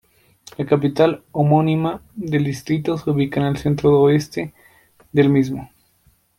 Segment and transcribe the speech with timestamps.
[0.57, 4.51] La capital homónima del distrito se ubica en el centro-oeste
[5.11, 5.69] del mismo.